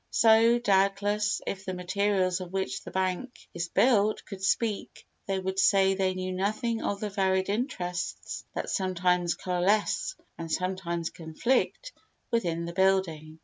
So, 0.09 0.57
doubtless, 0.57 1.43
if 1.45 1.63
the 1.63 1.75
materials 1.75 2.41
of 2.41 2.51
which 2.51 2.81
the 2.81 2.89
bank 2.89 3.47
is 3.53 3.67
built 3.69 4.25
could 4.25 4.41
speak, 4.43 5.05
they 5.27 5.37
would 5.37 5.59
say 5.59 5.93
they 5.93 6.15
knew 6.15 6.31
nothing 6.31 6.81
of 6.81 6.99
the 6.99 7.11
varied 7.11 7.49
interests 7.49 8.43
that 8.55 8.71
sometimes 8.71 9.35
coalesce 9.35 10.15
and 10.39 10.51
sometimes 10.51 11.11
conflict 11.11 11.93
within 12.31 12.65
the 12.65 12.73
building. 12.73 13.37